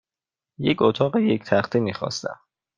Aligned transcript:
یک 0.57 0.81
اتاق 0.81 1.15
یک 1.17 1.43
تخته 1.43 1.79
میخواستم. 1.79 2.39